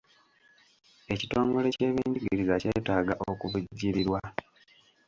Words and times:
Ekitongole 1.13 1.67
ky'ebyenjigiriza 1.75 2.55
kyetaaga 2.61 3.13
okuvujjirirwa. 3.31 4.19